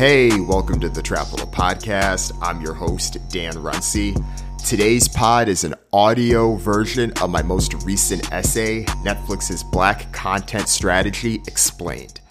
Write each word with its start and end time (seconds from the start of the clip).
Hey, 0.00 0.40
welcome 0.40 0.80
to 0.80 0.88
the 0.88 1.02
Trapital 1.02 1.52
Podcast. 1.52 2.32
I'm 2.40 2.62
your 2.62 2.72
host, 2.72 3.18
Dan 3.28 3.52
Runcie. 3.52 4.16
Today's 4.66 5.06
pod 5.06 5.46
is 5.46 5.62
an 5.62 5.74
audio 5.92 6.54
version 6.56 7.12
of 7.20 7.28
my 7.28 7.42
most 7.42 7.74
recent 7.84 8.32
essay, 8.32 8.84
Netflix's 9.04 9.62
Black 9.62 10.10
Content 10.10 10.70
Strategy 10.70 11.42
Explained. 11.46 12.22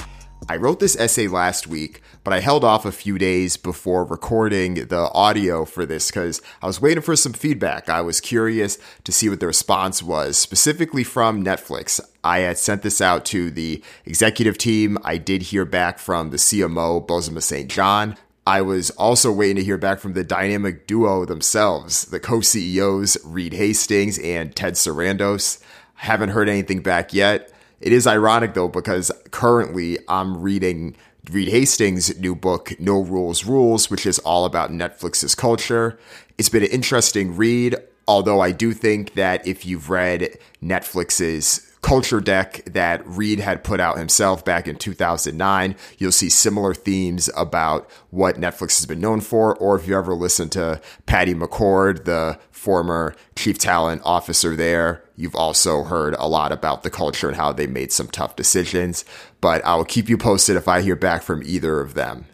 I 0.50 0.56
wrote 0.56 0.80
this 0.80 1.00
essay 1.00 1.28
last 1.28 1.68
week, 1.68 2.02
but 2.30 2.36
I 2.36 2.42
held 2.42 2.64
off 2.64 2.86
a 2.86 2.92
few 2.92 3.18
days 3.18 3.58
before 3.58 4.06
recording 4.06 4.76
the 4.76 5.10
audio 5.16 5.66
for 5.66 5.84
this 5.84 6.12
because 6.12 6.44
I 6.62 6.68
was 6.68 6.80
waiting 6.80 7.02
for 7.02 7.16
some 7.16 7.34
feedback. 7.34 7.90
I 7.90 8.02
was 8.02 8.22
curious 8.22 8.78
to 9.06 9.12
see 9.12 9.30
what 9.30 9.40
the 9.40 9.48
response 9.48 10.04
was, 10.04 10.38
specifically 10.38 11.04
from 11.04 11.44
Netflix. 11.44 12.00
I 12.24 12.42
had 12.42 12.60
sent 12.60 12.84
this 12.84 13.02
out 13.02 13.26
to 13.26 13.50
the 13.50 13.84
executive 14.06 14.60
team. 14.60 15.00
I 15.04 15.18
did 15.18 15.42
hear 15.42 15.66
back 15.66 15.98
from 15.98 16.30
the 16.30 16.38
CMO, 16.38 17.04
Bozoma 17.04 17.42
St. 17.42 17.68
John. 17.68 18.16
I 18.46 18.62
was 18.62 18.92
also 18.92 19.32
waiting 19.32 19.56
to 19.56 19.64
hear 19.64 19.80
back 19.80 19.98
from 19.98 20.14
the 20.14 20.24
dynamic 20.24 20.86
duo 20.86 21.26
themselves, 21.26 22.06
the 22.06 22.20
co 22.20 22.42
CEOs, 22.42 23.18
Reed 23.26 23.54
Hastings 23.54 24.20
and 24.20 24.56
Ted 24.56 24.76
Sarandos. 24.76 25.64
Haven't 25.96 26.30
heard 26.30 26.48
anything 26.48 26.84
back 26.84 27.12
yet. 27.12 27.52
It 27.82 27.92
is 27.92 28.06
ironic 28.06 28.54
though, 28.54 28.68
because 28.68 29.12
currently 29.32 29.98
I'm 30.08 30.42
reading 30.42 30.96
Reed 31.32 31.50
Hastings' 31.50 32.18
new 32.20 32.36
book, 32.36 32.80
No 32.80 33.02
Rules 33.02 33.46
Rules, 33.46 33.90
which 33.90 34.06
is 34.06 34.20
all 34.20 34.46
about 34.46 34.72
Netflix's 34.72 35.36
culture. 35.36 36.00
It's 36.38 36.50
been 36.50 36.64
an 36.64 36.70
interesting 36.70 37.36
read, 37.36 37.76
although 38.08 38.40
I 38.40 38.52
do 38.52 38.74
think 38.74 39.14
that 39.14 39.46
if 39.46 39.66
you've 39.66 39.90
read 39.90 40.38
Netflix's 40.64 41.69
culture 41.82 42.20
deck 42.20 42.64
that 42.66 43.06
Reed 43.08 43.40
had 43.40 43.64
put 43.64 43.80
out 43.80 43.98
himself 43.98 44.44
back 44.44 44.68
in 44.68 44.76
2009. 44.76 45.76
You'll 45.98 46.12
see 46.12 46.30
similar 46.30 46.74
themes 46.74 47.30
about 47.36 47.90
what 48.10 48.36
Netflix 48.36 48.78
has 48.78 48.86
been 48.86 49.00
known 49.00 49.22
for, 49.22 49.56
or 49.56 49.78
if 49.78 49.88
you 49.88 49.98
ever 49.98 50.14
listen 50.14 50.50
to 50.50 50.82
Patty 51.06 51.34
McCord, 51.34 52.06
the 52.06 52.38
former 52.52 53.16
chief 53.36 53.58
talent 53.58 54.02
officer 54.04 54.56
there, 54.56 55.04
you've 55.16 55.36
also 55.36 55.84
heard 55.84 56.16
a 56.20 56.28
lot 56.28 56.52
about 56.52 56.84
the 56.84 56.90
culture 56.90 57.28
and 57.28 57.38
how 57.38 57.54
they 57.54 57.68
made 57.68 57.92
some 57.92 58.08
tough 58.08 58.36
decisions. 58.36 59.06
But 59.40 59.66
I'll 59.66 59.86
keep 59.86 60.10
you 60.10 60.18
posted 60.18 60.58
if 60.58 60.68
I 60.68 60.82
hear 60.82 60.98
back 60.98 61.22
from 61.24 61.42
either 61.44 61.80
of 61.80 61.94
them. 61.94 62.26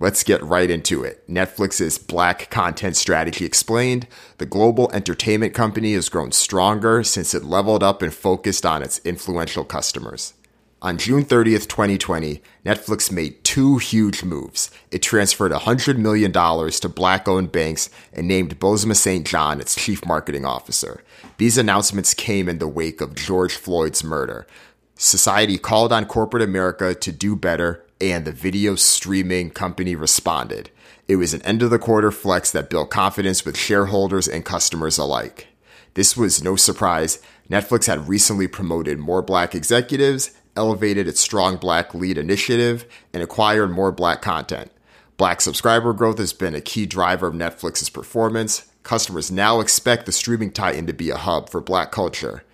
Let's 0.00 0.24
get 0.24 0.42
right 0.42 0.70
into 0.70 1.04
it. 1.04 1.28
Netflix's 1.28 1.98
black 1.98 2.48
content 2.48 2.96
strategy 2.96 3.44
explained. 3.44 4.06
The 4.38 4.46
global 4.46 4.90
entertainment 4.94 5.52
company 5.52 5.92
has 5.92 6.08
grown 6.08 6.32
stronger 6.32 7.04
since 7.04 7.34
it 7.34 7.44
leveled 7.44 7.82
up 7.82 8.00
and 8.00 8.12
focused 8.12 8.64
on 8.64 8.82
its 8.82 9.02
influential 9.04 9.62
customers. 9.62 10.32
On 10.80 10.96
June 10.96 11.22
30th, 11.22 11.68
2020, 11.68 12.40
Netflix 12.64 13.12
made 13.12 13.44
two 13.44 13.76
huge 13.76 14.24
moves. 14.24 14.70
It 14.90 15.02
transferred 15.02 15.52
$100 15.52 15.98
million 15.98 16.32
to 16.32 16.88
black 16.88 17.28
owned 17.28 17.52
banks 17.52 17.90
and 18.14 18.26
named 18.26 18.58
Bozoma 18.58 18.96
St. 18.96 19.26
John 19.26 19.60
its 19.60 19.74
chief 19.74 20.06
marketing 20.06 20.46
officer. 20.46 21.04
These 21.36 21.58
announcements 21.58 22.14
came 22.14 22.48
in 22.48 22.58
the 22.58 22.66
wake 22.66 23.02
of 23.02 23.14
George 23.14 23.54
Floyd's 23.54 24.02
murder. 24.02 24.46
Society 24.94 25.58
called 25.58 25.92
on 25.92 26.06
corporate 26.06 26.42
America 26.42 26.94
to 26.94 27.12
do 27.12 27.36
better 27.36 27.84
and 28.00 28.24
the 28.24 28.32
video 28.32 28.74
streaming 28.74 29.50
company 29.50 29.94
responded. 29.94 30.70
It 31.08 31.16
was 31.16 31.34
an 31.34 31.42
end 31.42 31.62
of 31.62 31.70
the 31.70 31.78
quarter 31.78 32.10
flex 32.10 32.50
that 32.52 32.70
built 32.70 32.90
confidence 32.90 33.44
with 33.44 33.56
shareholders 33.56 34.28
and 34.28 34.44
customers 34.44 34.96
alike. 34.96 35.48
This 35.94 36.16
was 36.16 36.42
no 36.42 36.56
surprise. 36.56 37.20
Netflix 37.50 37.86
had 37.86 38.08
recently 38.08 38.46
promoted 38.46 38.98
more 38.98 39.22
black 39.22 39.54
executives, 39.54 40.30
elevated 40.56 41.08
its 41.08 41.20
strong 41.20 41.56
black 41.56 41.94
lead 41.94 42.16
initiative, 42.16 42.84
and 43.12 43.22
acquired 43.22 43.72
more 43.72 43.90
black 43.90 44.22
content. 44.22 44.70
Black 45.16 45.40
subscriber 45.40 45.92
growth 45.92 46.18
has 46.18 46.32
been 46.32 46.54
a 46.54 46.60
key 46.60 46.86
driver 46.86 47.26
of 47.26 47.34
Netflix's 47.34 47.90
performance. 47.90 48.66
Customers 48.82 49.30
now 49.30 49.60
expect 49.60 50.06
the 50.06 50.12
streaming 50.12 50.52
titan 50.52 50.86
to 50.86 50.92
be 50.92 51.10
a 51.10 51.16
hub 51.16 51.50
for 51.50 51.60
black 51.60 51.92
culture. 51.92 52.44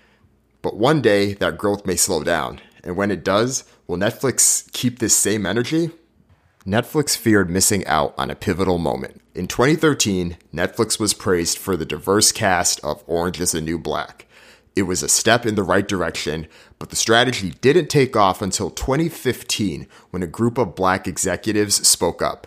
But 0.63 0.77
one 0.77 1.01
day, 1.01 1.35
that 1.35 1.59
growth 1.59 1.87
may 1.87 1.95
slow 1.95 2.25
down. 2.25 2.61
And 2.83 2.97
when 2.97 3.11
it 3.11 3.23
does, 3.23 3.65
will 3.87 3.97
Netflix 3.97 4.71
keep 4.73 4.99
this 4.99 5.17
same 5.17 5.47
energy? 5.47 5.91
Netflix 6.67 7.17
feared 7.17 7.49
missing 7.49 7.87
out 7.87 8.13
on 8.19 8.31
a 8.31 8.35
pivotal 8.35 8.79
moment. 8.79 9.23
In 9.35 9.47
2013, 9.47 10.37
Netflix 10.53 10.99
was 10.99 11.15
praised 11.15 11.59
for 11.59 11.77
the 11.77 11.85
diverse 11.85 12.33
cast 12.33 12.81
of 12.83 13.05
Orange 13.07 13.41
is 13.41 13.53
the 13.53 13.61
New 13.61 13.79
Black. 13.79 14.27
It 14.75 14.83
was 14.83 15.03
a 15.03 15.09
step 15.09 15.47
in 15.47 15.55
the 15.55 15.63
right 15.63 15.87
direction, 15.87 16.49
but 16.79 16.91
the 16.91 16.97
strategy 16.97 17.51
didn't 17.61 17.89
take 17.89 18.17
off 18.17 18.43
until 18.43 18.71
2015 18.71 19.87
when 20.11 20.23
a 20.23 20.27
group 20.27 20.59
of 20.59 20.75
black 20.75 21.07
executives 21.07 21.87
spoke 21.87 22.21
up. 22.21 22.47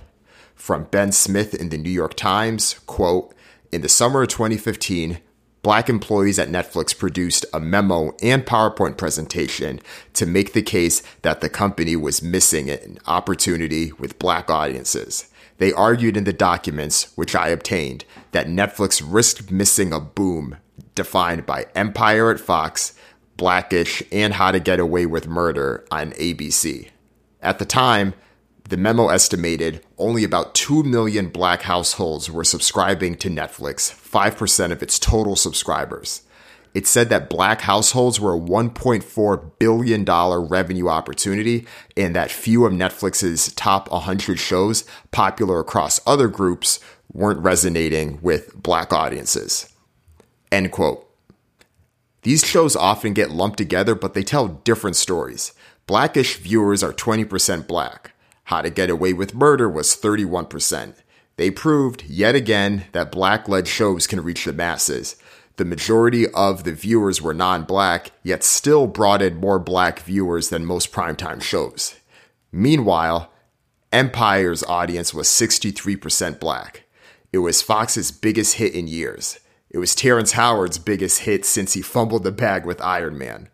From 0.54 0.84
Ben 0.84 1.12
Smith 1.12 1.56
in 1.56 1.70
the 1.70 1.78
New 1.78 1.90
York 1.90 2.16
Times, 2.16 2.80
quote, 2.86 3.34
in 3.72 3.82
the 3.82 3.90
summer 3.90 4.24
of 4.24 4.28
2015, 4.28 5.20
black 5.62 5.90
employees 5.90 6.40
at 6.40 6.50
Netflix 6.50 6.98
produced 6.98 7.46
a 7.54 7.60
memo 7.60 8.16
and 8.22 8.46
PowerPoint 8.46 8.98
presentation 8.98 9.80
to 10.14 10.26
make 10.26 10.54
the 10.54 10.62
case 10.62 11.04
that 11.22 11.42
the 11.42 11.50
company 11.50 11.96
was 11.96 12.22
missing 12.22 12.70
an 12.70 13.00
opportunity 13.08 13.92
with 13.94 14.20
black 14.20 14.50
audiences. 14.50 15.30
They 15.58 15.74
argued 15.74 16.16
in 16.16 16.24
the 16.24 16.34
documents, 16.34 17.12
which 17.16 17.36
I 17.36 17.50
obtained, 17.50 18.06
that 18.32 18.48
Netflix 18.48 19.04
risked 19.06 19.52
missing 19.52 19.92
a 19.92 20.00
boom 20.00 20.58
defined 20.96 21.46
by 21.46 21.66
Empire 21.76 22.32
at 22.32 22.40
Fox, 22.40 22.94
Blackish, 23.36 24.02
and 24.12 24.34
How 24.34 24.52
to 24.52 24.60
Get 24.60 24.80
Away 24.80 25.06
with 25.06 25.28
Murder 25.28 25.86
on 25.92 26.12
ABC. 26.12 26.90
At 27.42 27.60
the 27.60 27.66
time, 27.66 28.14
the 28.70 28.78
memo 28.78 29.08
estimated 29.08 29.84
only 29.98 30.24
about 30.24 30.54
2 30.54 30.84
million 30.84 31.30
black 31.30 31.64
households 31.64 32.30
were 32.30 32.44
subscribing 32.44 33.16
to 33.16 33.28
Netflix, 33.28 33.92
5% 33.92 34.72
of 34.72 34.84
its 34.84 35.00
total 35.00 35.36
subscribers. 35.36 36.22
It 36.76 36.86
said 36.86 37.10
that 37.10 37.32
black 37.32 37.62
households 37.62 38.20
were 38.20 38.36
a 38.36 38.40
$1.4 38.40 39.52
billion 39.58 40.06
revenue 40.06 40.88
opportunity 40.88 41.66
and 41.98 42.16
that 42.16 42.30
few 42.30 42.64
of 42.64 42.72
Netflix's 42.74 43.52
top 43.54 43.92
100 43.92 44.40
shows, 44.40 44.84
popular 45.10 45.60
across 45.60 46.00
other 46.06 46.28
groups, 46.28 46.80
weren't 47.12 47.40
resonating 47.40 48.20
with 48.22 48.54
black 48.62 48.94
audiences. 48.94 49.74
End 50.52 50.72
quote. 50.72 51.08
These 52.22 52.46
shows 52.46 52.76
often 52.76 53.14
get 53.14 53.32
lumped 53.32 53.58
together, 53.58 53.96
but 53.96 54.14
they 54.14 54.24
tell 54.24 54.48
different 54.48 54.96
stories. 54.96 55.54
Blackish 55.88 56.38
viewers 56.38 56.84
are 56.84 56.94
20% 56.94 57.66
black. 57.66 58.14
How 58.50 58.64
to 58.64 58.72
Get 58.72 58.90
Away 58.90 59.14
with 59.14 59.36
Murder 59.36 59.70
was 59.70 59.96
31%. 59.96 60.96
They 61.36 61.52
proved, 61.52 62.06
yet 62.06 62.34
again, 62.34 62.86
that 62.94 63.12
black 63.12 63.48
led 63.48 63.68
shows 63.68 64.08
can 64.08 64.24
reach 64.24 64.46
the 64.46 64.54
masses. 64.54 65.18
The 65.58 65.66
majority 65.66 66.28
of 66.28 66.64
the 66.64 66.72
viewers 66.72 67.22
were 67.22 67.36
non 67.36 67.62
black, 67.62 68.12
yet 68.24 68.44
still 68.44 68.88
brought 68.88 69.22
in 69.22 69.38
more 69.38 69.60
black 69.60 70.00
viewers 70.00 70.50
than 70.50 70.66
most 70.66 70.92
primetime 70.92 71.44
shows. 71.44 71.98
Meanwhile, 72.52 73.32
Empire's 73.94 74.64
audience 74.64 75.14
was 75.14 75.28
63% 75.28 76.40
black. 76.40 76.86
It 77.32 77.38
was 77.38 77.62
Fox's 77.62 78.12
biggest 78.12 78.56
hit 78.56 78.74
in 78.74 78.88
years. 78.88 79.40
It 79.70 79.78
was 79.78 79.94
Terrence 79.94 80.32
Howard's 80.32 80.80
biggest 80.80 81.20
hit 81.20 81.46
since 81.46 81.74
he 81.74 81.84
fumbled 81.84 82.24
the 82.24 82.32
bag 82.32 82.66
with 82.66 82.82
Iron 82.82 83.16
Man. 83.16 83.50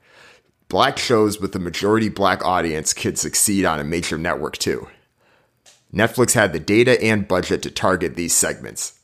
Black 0.75 0.97
shows 0.97 1.39
with 1.39 1.55
a 1.55 1.59
majority 1.59 2.09
black 2.09 2.43
audience 2.43 2.91
could 2.91 3.17
succeed 3.17 3.63
on 3.63 3.79
a 3.79 3.83
major 3.85 4.17
network 4.17 4.57
too. 4.57 4.89
Netflix 5.93 6.33
had 6.33 6.51
the 6.51 6.59
data 6.59 7.01
and 7.01 7.29
budget 7.29 7.61
to 7.61 7.71
target 7.71 8.17
these 8.17 8.35
segments. 8.35 8.99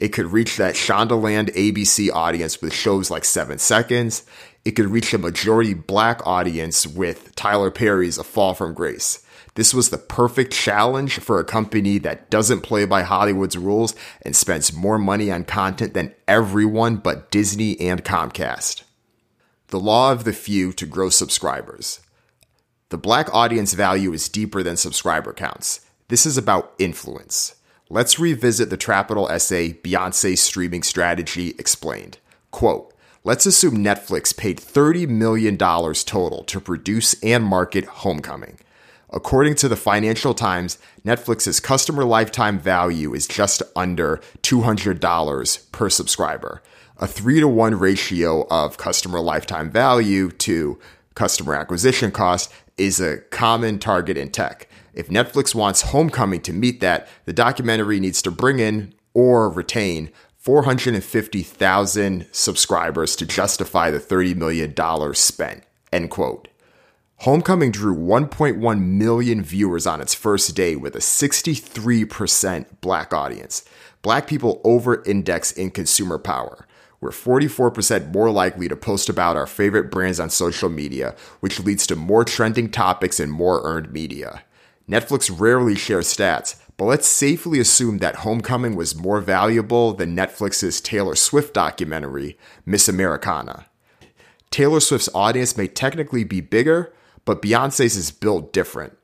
It 0.00 0.08
could 0.08 0.32
reach 0.32 0.56
that 0.56 0.74
Shondaland 0.74 1.54
ABC 1.54 2.10
audience 2.12 2.60
with 2.60 2.74
shows 2.74 3.08
like 3.08 3.24
7 3.24 3.58
Seconds. 3.58 4.24
It 4.64 4.72
could 4.72 4.88
reach 4.88 5.14
a 5.14 5.18
majority 5.18 5.74
black 5.74 6.26
audience 6.26 6.88
with 6.88 7.32
Tyler 7.36 7.70
Perry's 7.70 8.18
A 8.18 8.24
Fall 8.24 8.54
from 8.54 8.74
Grace. 8.74 9.24
This 9.54 9.72
was 9.72 9.90
the 9.90 9.98
perfect 9.98 10.52
challenge 10.52 11.20
for 11.20 11.38
a 11.38 11.44
company 11.44 11.98
that 11.98 12.30
doesn't 12.30 12.62
play 12.62 12.84
by 12.84 13.02
Hollywood's 13.02 13.56
rules 13.56 13.94
and 14.22 14.34
spends 14.34 14.72
more 14.72 14.98
money 14.98 15.30
on 15.30 15.44
content 15.44 15.94
than 15.94 16.16
everyone 16.26 16.96
but 16.96 17.30
Disney 17.30 17.78
and 17.78 18.04
Comcast. 18.04 18.82
The 19.72 19.80
law 19.80 20.12
of 20.12 20.24
the 20.24 20.34
few 20.34 20.70
to 20.74 20.84
grow 20.84 21.08
subscribers. 21.08 22.00
The 22.90 22.98
black 22.98 23.32
audience 23.32 23.72
value 23.72 24.12
is 24.12 24.28
deeper 24.28 24.62
than 24.62 24.76
subscriber 24.76 25.32
counts. 25.32 25.80
This 26.08 26.26
is 26.26 26.36
about 26.36 26.74
influence. 26.78 27.54
Let's 27.88 28.18
revisit 28.18 28.68
the 28.68 28.76
Trapital 28.76 29.30
essay 29.30 29.72
Beyonce 29.72 30.36
Streaming 30.36 30.82
Strategy 30.82 31.54
Explained. 31.58 32.18
Quote, 32.50 32.92
Let's 33.24 33.46
assume 33.46 33.78
Netflix 33.78 34.36
paid 34.36 34.58
$30 34.58 35.08
million 35.08 35.56
total 35.56 36.44
to 36.44 36.60
produce 36.60 37.14
and 37.22 37.42
market 37.42 37.86
Homecoming. 37.86 38.58
According 39.08 39.54
to 39.54 39.68
the 39.68 39.76
Financial 39.76 40.34
Times, 40.34 40.76
Netflix's 41.02 41.60
customer 41.60 42.04
lifetime 42.04 42.58
value 42.58 43.14
is 43.14 43.26
just 43.26 43.62
under 43.74 44.20
$200 44.42 45.72
per 45.72 45.88
subscriber 45.88 46.62
a 47.02 47.06
three 47.08 47.40
to 47.40 47.48
one 47.48 47.74
ratio 47.74 48.46
of 48.48 48.78
customer 48.78 49.18
lifetime 49.18 49.68
value 49.68 50.30
to 50.30 50.78
customer 51.16 51.52
acquisition 51.52 52.12
cost 52.12 52.52
is 52.78 53.00
a 53.00 53.18
common 53.32 53.80
target 53.80 54.16
in 54.16 54.30
tech. 54.30 54.68
If 54.94 55.08
Netflix 55.08 55.52
wants 55.52 55.82
Homecoming 55.82 56.42
to 56.42 56.52
meet 56.52 56.78
that, 56.78 57.08
the 57.24 57.32
documentary 57.32 57.98
needs 57.98 58.22
to 58.22 58.30
bring 58.30 58.60
in 58.60 58.94
or 59.14 59.50
retain 59.50 60.12
450,000 60.38 62.28
subscribers 62.30 63.16
to 63.16 63.26
justify 63.26 63.90
the 63.90 63.98
$30 63.98 64.36
million 64.36 65.14
spent. 65.14 65.64
End 65.92 66.08
quote. 66.08 66.46
Homecoming 67.16 67.72
drew 67.72 67.96
1.1 67.96 68.80
million 68.80 69.42
viewers 69.42 69.88
on 69.88 70.00
its 70.00 70.14
first 70.14 70.54
day 70.54 70.76
with 70.76 70.94
a 70.94 71.00
63% 71.00 72.66
black 72.80 73.12
audience. 73.12 73.64
Black 74.02 74.28
people 74.28 74.60
over 74.62 75.02
index 75.02 75.50
in 75.50 75.72
consumer 75.72 76.18
power. 76.18 76.64
We're 77.02 77.10
44% 77.10 78.14
more 78.14 78.30
likely 78.30 78.68
to 78.68 78.76
post 78.76 79.08
about 79.08 79.36
our 79.36 79.48
favorite 79.48 79.90
brands 79.90 80.20
on 80.20 80.30
social 80.30 80.68
media, 80.68 81.16
which 81.40 81.58
leads 81.58 81.84
to 81.88 81.96
more 81.96 82.24
trending 82.24 82.70
topics 82.70 83.18
and 83.18 83.32
more 83.32 83.60
earned 83.64 83.92
media. 83.92 84.44
Netflix 84.88 85.28
rarely 85.36 85.74
shares 85.74 86.06
stats, 86.06 86.60
but 86.76 86.84
let's 86.84 87.08
safely 87.08 87.58
assume 87.58 87.98
that 87.98 88.16
Homecoming 88.16 88.76
was 88.76 88.94
more 88.94 89.20
valuable 89.20 89.92
than 89.94 90.14
Netflix's 90.14 90.80
Taylor 90.80 91.16
Swift 91.16 91.52
documentary, 91.52 92.38
Miss 92.64 92.88
Americana. 92.88 93.66
Taylor 94.52 94.78
Swift's 94.78 95.08
audience 95.12 95.56
may 95.56 95.66
technically 95.66 96.22
be 96.22 96.40
bigger, 96.40 96.94
but 97.24 97.42
Beyonce's 97.42 97.96
is 97.96 98.12
built 98.12 98.52
different. 98.52 98.96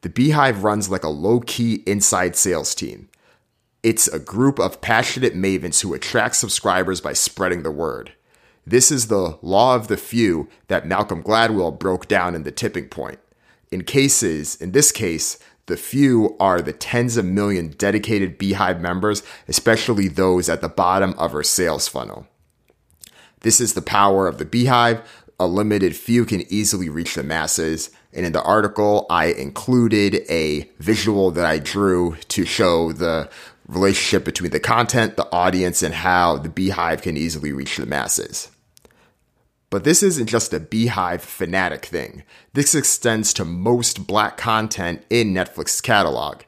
The 0.00 0.08
BeyHive 0.08 0.62
runs 0.62 0.88
like 0.88 1.04
a 1.04 1.10
low 1.10 1.40
key 1.40 1.82
inside 1.86 2.34
sales 2.34 2.74
team. 2.74 3.10
It's 3.82 4.06
a 4.06 4.20
group 4.20 4.60
of 4.60 4.80
passionate 4.80 5.34
mavens 5.34 5.82
who 5.82 5.92
attract 5.92 6.36
subscribers 6.36 7.00
by 7.00 7.14
spreading 7.14 7.64
the 7.64 7.72
word. 7.72 8.12
This 8.64 8.92
is 8.92 9.08
the 9.08 9.38
law 9.42 9.74
of 9.74 9.88
the 9.88 9.96
few 9.96 10.48
that 10.68 10.86
Malcolm 10.86 11.20
Gladwell 11.20 11.76
broke 11.76 12.06
down 12.06 12.36
in 12.36 12.44
The 12.44 12.52
Tipping 12.52 12.88
Point. 12.88 13.18
In 13.72 13.82
cases, 13.82 14.54
in 14.54 14.70
this 14.70 14.92
case, 14.92 15.40
the 15.66 15.76
few 15.76 16.36
are 16.38 16.62
the 16.62 16.72
tens 16.72 17.16
of 17.16 17.24
million 17.24 17.68
dedicated 17.70 18.38
BeyHive 18.38 18.80
members, 18.80 19.24
especially 19.48 20.06
those 20.06 20.48
at 20.48 20.60
the 20.60 20.68
bottom 20.68 21.14
of 21.18 21.34
our 21.34 21.42
sales 21.42 21.88
funnel. 21.88 22.28
This 23.40 23.60
is 23.60 23.74
the 23.74 23.82
power 23.82 24.28
of 24.28 24.38
the 24.38 24.44
BeyHive. 24.44 25.04
A 25.40 25.46
limited 25.46 25.96
few 25.96 26.24
can 26.24 26.42
easily 26.52 26.88
reach 26.88 27.16
the 27.16 27.24
masses. 27.24 27.90
And 28.12 28.24
in 28.26 28.32
the 28.32 28.42
article, 28.42 29.06
I 29.10 29.26
included 29.26 30.24
a 30.28 30.70
visual 30.78 31.32
that 31.32 31.46
I 31.46 31.58
drew 31.58 32.16
to 32.28 32.44
show 32.44 32.92
the 32.92 33.28
relationship 33.66 34.24
between 34.24 34.50
the 34.50 34.60
content, 34.60 35.16
the 35.16 35.30
audience, 35.32 35.82
and 35.82 35.94
how 35.94 36.36
the 36.36 36.48
BeyHive 36.48 37.02
can 37.02 37.16
easily 37.16 37.52
reach 37.52 37.76
the 37.76 37.86
masses. 37.86 38.50
But 39.70 39.84
this 39.84 40.02
isn't 40.02 40.26
just 40.26 40.52
a 40.52 40.60
BeyHive 40.60 41.20
fanatic 41.22 41.86
thing. 41.86 42.24
This 42.52 42.74
extends 42.74 43.32
to 43.34 43.44
most 43.44 44.06
black 44.06 44.36
content 44.36 45.02
in 45.08 45.32
Netflix's 45.32 45.80
catalog. 45.80 46.42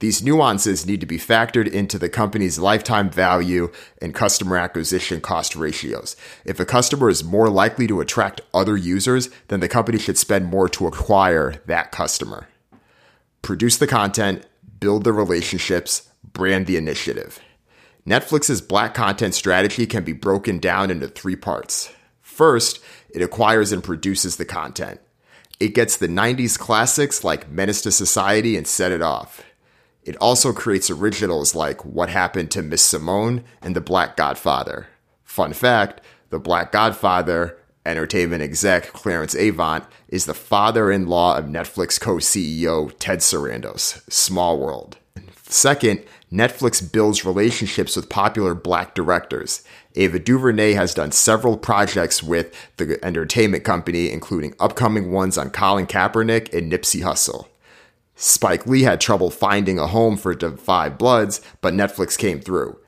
These 0.00 0.22
nuances 0.22 0.86
need 0.86 1.00
to 1.00 1.06
be 1.06 1.18
factored 1.18 1.68
into 1.68 1.98
the 1.98 2.08
company's 2.08 2.58
lifetime 2.58 3.10
value 3.10 3.70
and 4.00 4.14
customer 4.14 4.56
acquisition 4.56 5.20
cost 5.20 5.56
ratios. 5.56 6.14
If 6.44 6.60
a 6.60 6.64
customer 6.64 7.08
is 7.08 7.24
more 7.24 7.48
likely 7.48 7.88
to 7.88 8.00
attract 8.00 8.40
other 8.54 8.76
users, 8.76 9.28
then 9.48 9.58
the 9.60 9.68
company 9.68 9.98
should 9.98 10.18
spend 10.18 10.46
more 10.46 10.68
to 10.70 10.86
acquire 10.86 11.62
that 11.66 11.90
customer. 11.90 12.48
Produce 13.42 13.76
the 13.76 13.88
content, 13.88 14.46
build 14.78 15.02
the 15.02 15.12
relationships, 15.12 16.07
brand 16.22 16.66
the 16.66 16.76
initiative. 16.76 17.40
Netflix's 18.06 18.60
black 18.60 18.94
content 18.94 19.34
strategy 19.34 19.86
can 19.86 20.04
be 20.04 20.12
broken 20.12 20.58
down 20.58 20.90
into 20.90 21.08
three 21.08 21.36
parts. 21.36 21.92
First, 22.22 22.80
it 23.10 23.22
acquires 23.22 23.72
and 23.72 23.84
produces 23.84 24.36
the 24.36 24.44
content. 24.44 25.00
It 25.60 25.74
gets 25.74 25.96
the 25.96 26.08
90s 26.08 26.58
classics 26.58 27.24
like 27.24 27.50
Menace 27.50 27.82
to 27.82 27.90
Society 27.90 28.56
and 28.56 28.66
Set 28.66 28.92
It 28.92 29.02
Off. 29.02 29.42
It 30.04 30.16
also 30.22 30.52
creates 30.52 30.88
originals 30.88 31.54
like 31.54 31.84
What 31.84 32.08
Happened 32.08 32.50
to 32.52 32.62
Miss 32.62 32.80
Simone 32.80 33.44
and 33.60 33.76
The 33.76 33.80
Black 33.80 34.16
Godfather. 34.16 34.86
Fun 35.24 35.52
fact 35.52 36.00
The 36.30 36.38
Black 36.38 36.72
Godfather, 36.72 37.58
entertainment 37.84 38.42
exec 38.42 38.92
Clarence 38.92 39.34
Avant, 39.34 39.84
is 40.08 40.24
the 40.24 40.32
father 40.32 40.90
in 40.90 41.08
law 41.08 41.36
of 41.36 41.46
Netflix 41.46 42.00
co 42.00 42.14
CEO 42.16 42.90
Ted 42.98 43.18
Sarandos. 43.18 44.00
Small 44.10 44.58
world. 44.58 44.96
Second, 45.44 46.02
Netflix 46.32 46.92
builds 46.92 47.24
relationships 47.24 47.96
with 47.96 48.08
popular 48.08 48.54
black 48.54 48.94
directors. 48.94 49.62
Ava 49.94 50.18
DuVernay 50.18 50.72
has 50.74 50.94
done 50.94 51.10
several 51.10 51.56
projects 51.56 52.22
with 52.22 52.54
the 52.76 53.02
entertainment 53.02 53.64
company, 53.64 54.10
including 54.10 54.54
upcoming 54.60 55.10
ones 55.10 55.38
on 55.38 55.50
Colin 55.50 55.86
Kaepernick 55.86 56.52
and 56.52 56.70
Nipsey 56.70 57.00
Hussle. 57.00 57.48
Spike 58.14 58.66
Lee 58.66 58.82
had 58.82 59.00
trouble 59.00 59.30
finding 59.30 59.78
a 59.78 59.86
home 59.86 60.16
for 60.16 60.34
5 60.34 60.98
Bloods, 60.98 61.40
but 61.60 61.72
Netflix 61.72 62.18
came 62.18 62.40
through. 62.40 62.78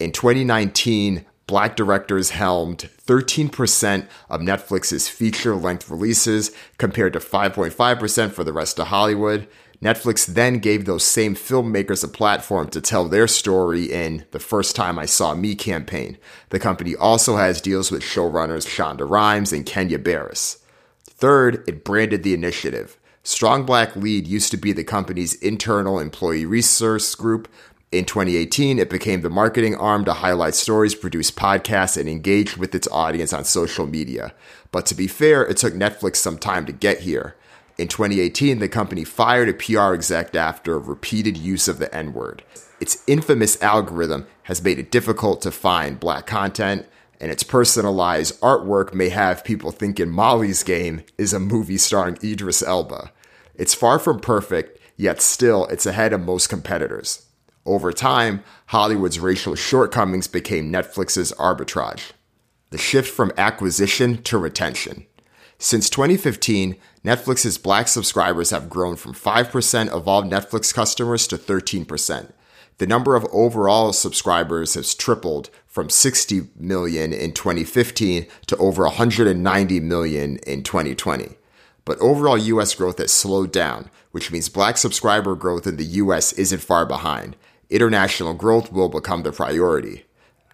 In 0.00 0.12
2019, 0.12 1.24
black 1.48 1.74
directors 1.74 2.30
helmed 2.30 2.88
13% 3.04 4.06
of 4.30 4.40
Netflix's 4.40 5.08
feature 5.08 5.56
length 5.56 5.90
releases 5.90 6.52
compared 6.76 7.14
to 7.14 7.18
5.5% 7.18 8.30
for 8.30 8.44
the 8.44 8.52
rest 8.52 8.78
of 8.78 8.88
Hollywood. 8.88 9.48
Netflix 9.82 10.26
then 10.26 10.58
gave 10.58 10.84
those 10.84 11.04
same 11.04 11.34
filmmakers 11.34 12.04
a 12.04 12.08
platform 12.08 12.68
to 12.68 12.80
tell 12.80 13.08
their 13.08 13.26
story 13.26 13.84
in 13.84 14.26
the 14.32 14.38
First 14.38 14.76
Time 14.76 14.98
I 14.98 15.06
Saw 15.06 15.34
Me 15.34 15.54
campaign. 15.54 16.18
The 16.50 16.58
company 16.58 16.94
also 16.94 17.36
has 17.36 17.60
deals 17.60 17.90
with 17.90 18.02
showrunners 18.02 18.66
Shonda 18.66 19.08
Rhimes 19.08 19.52
and 19.52 19.64
Kenya 19.64 19.98
Barris. 19.98 20.58
Third, 21.04 21.64
it 21.68 21.84
branded 21.84 22.24
the 22.24 22.34
initiative. 22.34 22.98
Strong 23.22 23.66
Black 23.66 23.94
Lead 23.96 24.26
used 24.26 24.50
to 24.50 24.56
be 24.56 24.72
the 24.72 24.84
company's 24.84 25.34
internal 25.34 25.98
employee 25.98 26.46
resource 26.46 27.14
group. 27.14 27.48
In 27.90 28.04
2018, 28.04 28.78
it 28.78 28.90
became 28.90 29.22
the 29.22 29.30
marketing 29.30 29.74
arm 29.74 30.04
to 30.04 30.12
highlight 30.12 30.54
stories, 30.54 30.94
produce 30.94 31.30
podcasts, 31.30 31.96
and 31.96 32.06
engage 32.06 32.58
with 32.58 32.74
its 32.74 32.86
audience 32.88 33.32
on 33.32 33.44
social 33.44 33.86
media. 33.86 34.34
But 34.70 34.84
to 34.86 34.94
be 34.94 35.06
fair, 35.06 35.42
it 35.46 35.56
took 35.56 35.72
Netflix 35.72 36.16
some 36.16 36.36
time 36.36 36.66
to 36.66 36.72
get 36.72 37.00
here. 37.00 37.34
In 37.78 37.88
2018, 37.88 38.58
the 38.58 38.68
company 38.68 39.04
fired 39.04 39.48
a 39.48 39.54
PR 39.54 39.94
exec 39.94 40.34
after 40.34 40.78
repeated 40.78 41.38
use 41.38 41.66
of 41.66 41.78
the 41.78 41.94
N 41.94 42.12
word. 42.12 42.42
Its 42.78 43.02
infamous 43.06 43.60
algorithm 43.62 44.26
has 44.42 44.62
made 44.62 44.78
it 44.78 44.90
difficult 44.90 45.40
to 45.40 45.50
find 45.50 45.98
black 45.98 46.26
content, 46.26 46.84
and 47.18 47.30
its 47.30 47.42
personalized 47.42 48.38
artwork 48.42 48.92
may 48.92 49.08
have 49.08 49.44
people 49.44 49.70
thinking 49.70 50.10
Molly's 50.10 50.62
Game 50.62 51.04
is 51.16 51.32
a 51.32 51.40
movie 51.40 51.78
starring 51.78 52.18
Idris 52.22 52.62
Elba. 52.62 53.12
It's 53.54 53.74
far 53.74 53.98
from 53.98 54.20
perfect, 54.20 54.78
yet 54.98 55.22
still, 55.22 55.64
it's 55.68 55.86
ahead 55.86 56.12
of 56.12 56.20
most 56.20 56.48
competitors. 56.48 57.27
Over 57.68 57.92
time, 57.92 58.42
Hollywood's 58.68 59.20
racial 59.20 59.54
shortcomings 59.54 60.26
became 60.26 60.72
Netflix's 60.72 61.32
arbitrage. 61.32 62.12
The 62.70 62.78
shift 62.78 63.14
from 63.14 63.30
acquisition 63.36 64.22
to 64.22 64.38
retention. 64.38 65.04
Since 65.58 65.90
2015, 65.90 66.76
Netflix's 67.04 67.58
black 67.58 67.86
subscribers 67.86 68.48
have 68.50 68.70
grown 68.70 68.96
from 68.96 69.12
5% 69.12 69.88
of 69.88 70.08
all 70.08 70.22
Netflix 70.22 70.72
customers 70.72 71.26
to 71.26 71.36
13%. 71.36 72.32
The 72.78 72.86
number 72.86 73.14
of 73.14 73.26
overall 73.32 73.92
subscribers 73.92 74.72
has 74.72 74.94
tripled 74.94 75.50
from 75.66 75.90
60 75.90 76.48
million 76.56 77.12
in 77.12 77.32
2015 77.32 78.26
to 78.46 78.56
over 78.56 78.84
190 78.84 79.80
million 79.80 80.38
in 80.38 80.62
2020. 80.62 81.36
But 81.84 81.98
overall 82.00 82.38
US 82.38 82.74
growth 82.74 82.96
has 82.96 83.12
slowed 83.12 83.52
down, 83.52 83.90
which 84.12 84.32
means 84.32 84.48
black 84.48 84.78
subscriber 84.78 85.34
growth 85.34 85.66
in 85.66 85.76
the 85.76 85.84
US 85.84 86.32
isn't 86.32 86.62
far 86.62 86.86
behind. 86.86 87.36
International 87.70 88.34
growth 88.34 88.72
will 88.72 88.88
become 88.88 89.22
the 89.22 89.32
priority. 89.32 90.06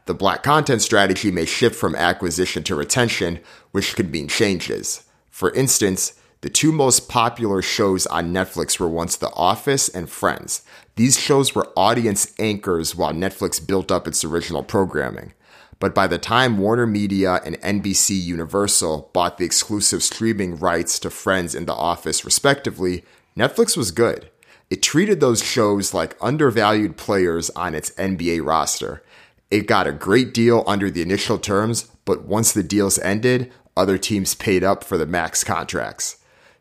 The 0.06 0.14
black 0.14 0.42
content 0.42 0.82
strategy 0.82 1.30
may 1.30 1.44
shift 1.44 1.76
from 1.76 1.94
acquisition 1.94 2.62
to 2.64 2.74
retention, 2.74 3.40
which 3.70 3.94
could 3.94 4.10
mean 4.10 4.28
changes. 4.28 5.04
For 5.30 5.52
instance, 5.52 6.14
the 6.42 6.50
two 6.50 6.72
most 6.72 7.08
popular 7.08 7.62
shows 7.62 8.06
on 8.08 8.32
Netflix 8.32 8.78
were 8.78 8.88
once 8.88 9.16
The 9.16 9.32
Office 9.32 9.88
and 9.88 10.10
Friends. 10.10 10.62
These 10.96 11.18
shows 11.18 11.54
were 11.54 11.72
audience 11.74 12.34
anchors 12.38 12.94
while 12.94 13.12
Netflix 13.12 13.64
built 13.66 13.90
up 13.90 14.06
its 14.06 14.24
original 14.24 14.62
programming. 14.62 15.32
But 15.78 15.94
by 15.94 16.06
the 16.06 16.18
time 16.18 16.58
Warner 16.58 16.86
Media 16.86 17.40
and 17.44 17.60
NBC 17.60 18.20
Universal 18.22 19.10
bought 19.12 19.38
the 19.38 19.44
exclusive 19.44 20.02
streaming 20.02 20.56
rights 20.56 20.98
to 20.98 21.10
Friends 21.10 21.54
and 21.54 21.66
The 21.66 21.72
Office, 21.72 22.24
respectively, 22.24 23.04
Netflix 23.36 23.76
was 23.76 23.90
good. 23.90 24.30
It 24.70 24.82
treated 24.82 25.20
those 25.20 25.42
shows 25.42 25.94
like 25.94 26.16
undervalued 26.20 26.96
players 26.96 27.50
on 27.50 27.74
its 27.74 27.90
NBA 27.92 28.44
roster. 28.44 29.02
It 29.50 29.66
got 29.66 29.86
a 29.86 29.92
great 29.92 30.34
deal 30.34 30.64
under 30.66 30.90
the 30.90 31.02
initial 31.02 31.38
terms, 31.38 31.84
but 32.04 32.24
once 32.24 32.52
the 32.52 32.62
deals 32.62 32.98
ended, 32.98 33.52
other 33.76 33.98
teams 33.98 34.34
paid 34.34 34.64
up 34.64 34.82
for 34.82 34.96
the 34.96 35.06
max 35.06 35.44
contracts. 35.44 36.16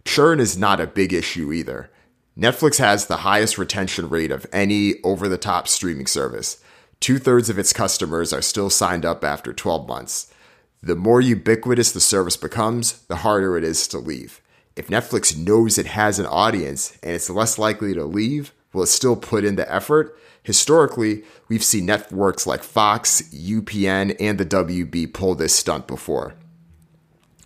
Churn 0.06 0.40
is 0.40 0.58
not 0.58 0.80
a 0.80 0.88
big 0.88 1.14
issue 1.14 1.54
either. 1.54 1.90
Netflix 2.38 2.78
has 2.80 3.06
the 3.06 3.18
highest 3.18 3.58
retention 3.58 4.10
rate 4.10 4.32
of 4.32 4.46
any 4.52 4.96
over 5.04 5.30
the 5.30 5.38
top 5.38 5.68
streaming 5.68 6.08
service. 6.08 6.62
Two 7.00 7.20
thirds 7.20 7.50
of 7.50 7.60
its 7.60 7.74
customers 7.74 8.34
are 8.34 8.42
still 8.42 8.70
signed 8.70 9.06
up 9.06 9.24
after 9.24 9.54
12 9.54 9.88
months. 9.88 10.34
The 10.82 10.96
more 10.96 11.22
ubiquitous 11.22 11.92
the 11.92 12.02
service 12.02 12.36
becomes, 12.36 13.04
the 13.04 13.18
harder 13.18 13.58
it 13.58 13.64
is 13.64 13.88
to 13.90 14.00
leave. 14.00 14.42
If 14.76 14.88
Netflix 14.88 15.38
knows 15.38 15.78
it 15.78 15.86
has 15.86 16.18
an 16.18 16.26
audience 16.26 16.98
and 17.04 17.14
it's 17.14 17.30
less 17.30 17.60
likely 17.60 17.94
to 17.94 18.06
leave, 18.06 18.54
will 18.74 18.84
it 18.84 18.88
still 18.88 19.16
put 19.16 19.46
in 19.46 19.56
the 19.56 19.72
effort? 19.72 20.18
Historically, 20.42 21.24
we've 21.48 21.64
seen 21.64 21.86
networks 21.86 22.48
like 22.48 22.64
Fox, 22.64 23.22
UPN, 23.32 24.16
and 24.20 24.40
the 24.40 24.46
WB 24.46 25.14
pull 25.14 25.36
this 25.36 25.56
stunt 25.56 25.88
before. 25.88 26.34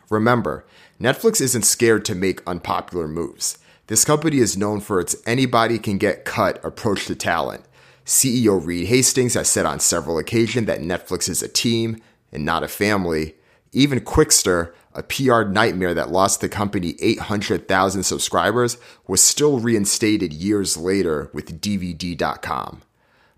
Remember, 0.10 0.66
Netflix 1.02 1.42
isn't 1.42 1.64
scared 1.64 2.06
to 2.06 2.16
make 2.16 2.48
unpopular 2.48 3.08
moves. 3.08 3.58
This 3.88 4.06
company 4.06 4.38
is 4.38 4.58
known 4.58 4.80
for 4.80 5.00
its 5.00 5.16
anybody 5.26 5.80
can 5.80 5.98
get 5.98 6.26
cut 6.26 6.64
approach 6.64 7.06
to 7.08 7.16
talent. 7.16 7.66
CEO 8.06 8.66
Reed 8.66 8.88
Hastings 8.88 9.34
has 9.34 9.50
said 9.50 9.66
on 9.66 9.82
several 9.82 10.18
occasions 10.18 10.68
that 10.68 10.80
Netflix 10.80 11.28
is 11.28 11.44
a 11.44 11.48
team 11.50 12.02
and 12.32 12.46
not 12.46 12.64
a 12.64 12.68
family. 12.70 13.36
Even 13.74 14.00
Qwikster, 14.00 14.74
a 14.98 15.04
PR 15.04 15.44
nightmare 15.44 15.94
that 15.94 16.12
lost 16.12 16.42
the 16.42 16.50
company 16.50 16.96
800,000 17.00 18.02
subscribers, 18.02 18.78
was 19.08 19.22
still 19.22 19.60
reinstated 19.60 20.34
years 20.34 20.76
later 20.76 21.30
with 21.34 21.62
DVD.com. 21.62 22.82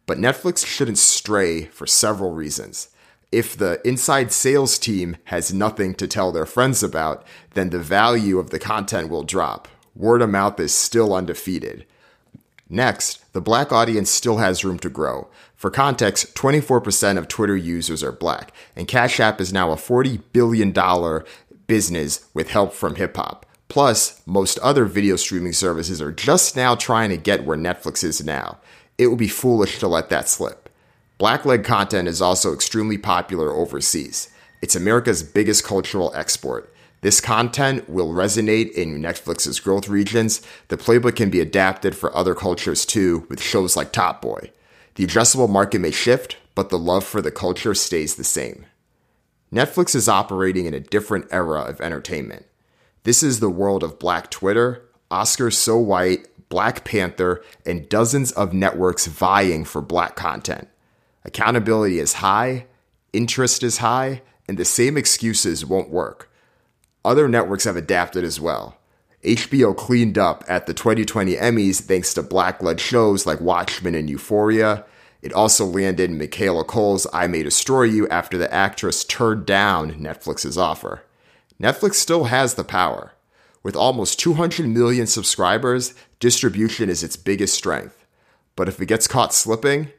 But 0.06 0.18
Netflix 0.18 0.66
shouldn't 0.66 0.98
stray 0.98 1.66
for 1.66 1.86
several 1.86 2.32
reasons. 2.32 2.88
If 3.32 3.58
the 3.58 3.86
inside 3.86 4.32
sales 4.32 4.80
team 4.80 5.18
has 5.25 5.54
nothing 5.54 5.94
to 5.96 6.08
tell 6.08 6.32
their 6.32 6.48
friends 6.48 6.82
about, 6.82 7.24
then 7.54 7.70
the 7.70 7.78
value 7.78 8.39
of 8.39 8.50
the 8.50 8.58
content 8.58 9.10
will 9.10 9.24
drop. 9.24 9.68
Word 9.94 10.22
of 10.22 10.30
mouth 10.30 10.60
is 10.60 10.74
still 10.74 11.13
undefeated. 11.13 11.86
Next, 12.70 13.32
the 13.34 13.42
black 13.42 13.72
audience 13.72 14.10
still 14.10 14.38
has 14.38 14.63
room 14.63 14.80
to 14.80 14.89
grow. 14.89 15.28
For 15.56 15.70
context, 15.70 16.36
24% 16.36 17.18
of 17.18 17.28
Twitter 17.28 17.58
users 17.58 18.01
are 18.01 18.12
black, 18.12 18.54
and 18.75 18.88
Cash 18.88 19.20
App 19.20 19.42
is 19.42 19.51
now 19.51 19.72
a 19.72 19.75
$40 19.75 20.22
billion 20.32 20.72
business 21.69 22.27
with 22.33 22.49
help 22.49 22.73
from 22.73 22.95
hip 22.95 23.15
hop. 23.15 23.45
Plus, 23.69 24.21
most 24.25 24.59
other 24.59 24.83
video 24.83 25.15
streaming 25.15 25.53
services 25.53 26.01
are 26.01 26.11
just 26.11 26.57
now 26.57 26.75
trying 26.75 27.09
to 27.11 27.17
get 27.17 27.45
where 27.45 27.57
Netflix 27.57 28.03
is 28.03 28.21
now 28.21 28.57
it 28.99 29.07
would 29.07 29.17
be 29.17 29.29
foolish 29.29 29.79
to 29.79 29.88
let 29.88 30.09
that 30.09 30.27
slip. 30.27 30.69
Black 31.17 31.45
led 31.45 31.63
content 31.63 32.07
is 32.07 32.21
also 32.21 32.53
extremely 32.53 32.97
popular 32.97 33.51
overseas. 33.51 34.29
It's 34.61 34.75
America's 34.75 35.23
biggest 35.23 35.63
cultural 35.63 36.11
export. 36.13 36.73
This 37.01 37.21
content 37.21 37.89
will 37.89 38.09
resonate 38.09 38.71
in 38.73 39.01
Netflix's 39.01 39.61
growth 39.61 39.88
regions. 39.88 40.41
The 40.67 40.75
playbook 40.75 41.15
can 41.15 41.29
be 41.29 41.39
adapted 41.39 41.95
for 41.95 42.15
other 42.15 42.35
cultures 42.35 42.85
too, 42.85 43.25
with 43.29 43.41
shows 43.41 43.77
like 43.77 43.93
Top 43.93 44.21
Boy. 44.21 44.51
The 44.95 45.07
addressable 45.07 45.49
market 45.49 45.79
may 45.79 45.91
shift, 45.91 46.35
but 46.53 46.69
the 46.69 46.77
love 46.77 47.05
for 47.05 47.21
the 47.21 47.31
culture 47.31 47.73
stays 47.73 48.15
the 48.15 48.25
same. 48.25 48.65
Netflix 49.53 49.96
is 49.96 50.08
operating 50.08 50.65
in 50.65 50.74
a 50.74 50.79
different 50.79 51.27
era 51.32 51.62
of 51.62 51.82
entertainment. 51.82 52.46
This 53.03 53.24
is 53.24 53.39
the 53.39 53.50
world 53.50 53.84
of 53.84 53.98
Black 53.98 54.29
Twitter, 54.29 54.88
Oscar 55.10 55.50
So 55.50 55.77
White, 55.77 56.27
Black 56.50 56.84
Panther, 56.84 57.44
and 57.65 57.89
dozens 57.89 58.32
of 58.32 58.53
networks 58.53 59.08
vying 59.08 59.65
for 59.65 59.82
black 59.82 60.15
content. 60.15 60.68
Accountability 61.25 62.00
is 62.00 62.13
high, 62.13 62.65
interest 63.13 63.63
is 63.63 63.77
high, 63.77 64.22
and 64.48 64.58
the 64.58 64.65
same 64.65 64.98
excuses 64.98 65.65
won't 65.65 65.89
work. 65.89 66.32
Other 67.06 67.27
networks 67.27 67.63
have 67.63 67.75
adapted 67.75 68.24
as 68.24 68.39
well. 68.39 68.77
HBO 69.24 69.75
cleaned 69.75 70.18
up 70.18 70.44
at 70.48 70.65
the 70.65 70.74
2020 70.74 71.36
Emmys 71.36 71.82
thanks 71.82 72.13
to 72.13 72.24
black 72.24 72.62
led 72.62 72.79
shows 72.79 73.25
like 73.25 73.41
Watchmen 73.41 73.96
and 73.96 74.10
Euphoria. 74.10 74.86
It 75.21 75.33
also 75.33 75.65
landed 75.65 76.11
Michaela 76.11 76.63
Coel's 76.63 77.05
I 77.11 77.27
May 77.27 77.43
Destroy 77.43 77.83
You 77.83 78.07
after 78.07 78.38
the 78.38 78.53
actress 78.53 79.03
turned 79.03 79.45
down 79.45 79.93
Netflix's 79.95 80.57
offer. 80.57 81.03
Netflix 81.61 81.95
still 81.95 82.25
has 82.25 82.53
the 82.53 82.63
power. 82.63 83.13
With 83.61 83.75
almost 83.75 84.19
200 84.19 84.65
million 84.67 85.07
subscribers, 85.07 85.93
distribution 86.19 86.89
is 86.89 87.03
its 87.03 87.17
biggest 87.17 87.53
strength. 87.53 88.05
But 88.55 88.69
if 88.69 88.81
it 88.81 88.85
gets 88.85 89.07
caught 89.07 89.33
slipping, 89.33 89.89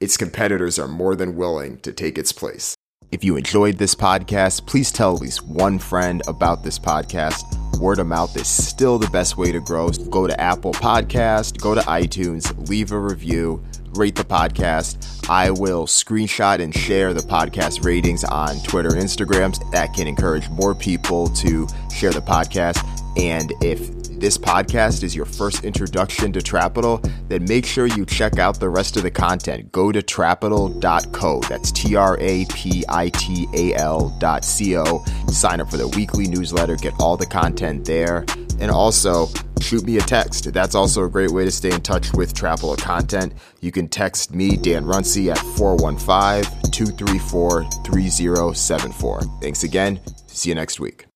its 0.00 0.18
competitors 0.18 0.78
are 0.78 0.86
more 0.86 1.16
than 1.16 1.36
willing 1.36 1.78
to 1.78 1.92
take 1.92 2.18
its 2.18 2.32
place. 2.32 2.74
If 3.10 3.24
you 3.24 3.38
enjoyed 3.38 3.78
this 3.78 3.94
podcast, 3.94 4.66
please 4.66 4.92
tell 4.92 5.16
at 5.16 5.22
least 5.22 5.46
one 5.46 5.78
friend 5.78 6.22
about 6.28 6.62
this 6.62 6.78
podcast. 6.78 7.42
Word 7.78 8.00
of 8.00 8.06
mouth 8.06 8.36
is 8.36 8.46
still 8.46 8.98
the 8.98 9.08
best 9.08 9.38
way 9.38 9.50
to 9.50 9.60
grow. 9.60 9.88
Go 9.88 10.26
to 10.26 10.38
Apple 10.38 10.72
Podcast, 10.72 11.58
go 11.58 11.74
to 11.74 11.80
iTunes, 11.82 12.68
leave 12.68 12.92
a 12.92 12.98
review, 12.98 13.64
rate 13.98 14.14
the 14.14 14.24
podcast. 14.24 15.28
I 15.28 15.50
will 15.50 15.86
screenshot 15.86 16.60
and 16.60 16.74
share 16.74 17.12
the 17.12 17.20
podcast 17.20 17.84
ratings 17.84 18.24
on 18.24 18.60
Twitter 18.62 18.88
and 18.90 18.98
Instagrams. 18.98 19.58
That 19.72 19.92
can 19.92 20.06
encourage 20.06 20.48
more 20.50 20.74
people 20.74 21.28
to 21.28 21.66
share 21.94 22.12
the 22.12 22.22
podcast. 22.22 22.78
And 23.18 23.52
if 23.60 23.97
this 24.20 24.36
podcast 24.36 25.02
is 25.02 25.14
your 25.14 25.24
first 25.24 25.64
introduction 25.64 26.32
to 26.32 26.40
Trapital, 26.40 27.08
then 27.28 27.44
make 27.44 27.64
sure 27.64 27.86
you 27.86 28.04
check 28.04 28.38
out 28.38 28.58
the 28.58 28.68
rest 28.68 28.96
of 28.96 29.02
the 29.02 29.10
content. 29.10 29.70
Go 29.72 29.92
to 29.92 30.02
trapital.co. 30.02 31.40
That's 31.48 31.72
T 31.72 31.96
R 31.96 32.16
A 32.20 32.44
P 32.46 32.84
I 32.88 33.08
T 33.10 33.46
A 33.54 33.74
L 33.74 34.16
dot 34.18 34.44
C 34.44 34.76
O. 34.76 35.04
Sign 35.28 35.60
up 35.60 35.70
for 35.70 35.76
the 35.76 35.88
weekly 35.88 36.26
newsletter, 36.26 36.76
get 36.76 36.94
all 36.98 37.16
the 37.16 37.26
content 37.26 37.84
there. 37.84 38.24
And 38.60 38.70
also, 38.70 39.28
shoot 39.60 39.84
me 39.84 39.98
a 39.98 40.00
text. 40.00 40.52
That's 40.52 40.74
also 40.74 41.04
a 41.04 41.08
great 41.08 41.30
way 41.30 41.44
to 41.44 41.50
stay 41.50 41.72
in 41.72 41.80
touch 41.80 42.12
with 42.12 42.34
Trapital 42.34 42.76
content. 42.76 43.34
You 43.60 43.70
can 43.70 43.88
text 43.88 44.34
me, 44.34 44.56
Dan 44.56 44.84
Runcie, 44.84 45.30
at 45.30 45.38
415 45.38 46.70
234 46.72 47.64
3074. 47.84 49.20
Thanks 49.40 49.62
again. 49.62 50.00
See 50.26 50.48
you 50.48 50.54
next 50.54 50.80
week. 50.80 51.07